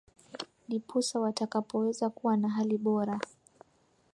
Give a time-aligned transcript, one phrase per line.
[0.67, 3.19] diposa watakapoweza kuwa na hali bora